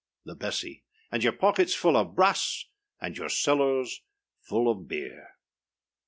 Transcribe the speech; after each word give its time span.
The 0.25 0.33
Bessy. 0.33 0.83
And 1.11 1.23
your 1.23 1.33
pockets 1.33 1.75
full 1.75 1.95
of 1.95 2.15
brass, 2.15 2.65
And 2.99 3.15
your 3.15 3.29
cellars 3.29 4.01
full 4.39 4.67
of 4.67 4.87
beer! 4.87 5.35